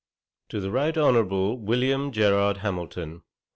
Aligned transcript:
'To 0.49 0.59
THE 0.61 0.71
RIGHT 0.71 0.95
HON. 0.97 1.29
WILLIAM 1.63 2.09
GERARD 2.11 2.57
HAMILTON. 2.57 3.21